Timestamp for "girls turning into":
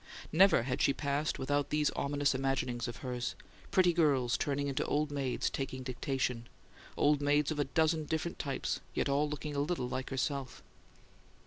3.93-4.83